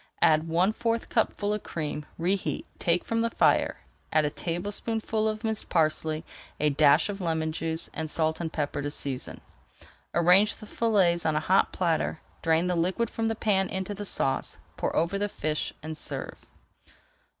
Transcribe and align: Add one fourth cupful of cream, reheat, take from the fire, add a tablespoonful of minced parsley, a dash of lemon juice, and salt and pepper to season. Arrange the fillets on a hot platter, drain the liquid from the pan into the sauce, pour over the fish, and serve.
Add 0.23 0.47
one 0.47 0.73
fourth 0.73 1.09
cupful 1.09 1.53
of 1.53 1.61
cream, 1.61 2.07
reheat, 2.17 2.65
take 2.79 3.05
from 3.05 3.21
the 3.21 3.29
fire, 3.29 3.81
add 4.11 4.25
a 4.25 4.31
tablespoonful 4.31 5.27
of 5.29 5.43
minced 5.43 5.69
parsley, 5.69 6.25
a 6.59 6.71
dash 6.71 7.07
of 7.07 7.21
lemon 7.21 7.51
juice, 7.51 7.87
and 7.93 8.09
salt 8.09 8.41
and 8.41 8.51
pepper 8.51 8.81
to 8.81 8.89
season. 8.89 9.41
Arrange 10.15 10.55
the 10.55 10.65
fillets 10.65 11.23
on 11.23 11.35
a 11.35 11.39
hot 11.39 11.71
platter, 11.71 12.19
drain 12.41 12.65
the 12.65 12.75
liquid 12.75 13.11
from 13.11 13.27
the 13.27 13.35
pan 13.35 13.69
into 13.69 13.93
the 13.93 14.03
sauce, 14.03 14.57
pour 14.75 14.95
over 14.95 15.19
the 15.19 15.29
fish, 15.29 15.71
and 15.83 15.95
serve. 15.95 16.47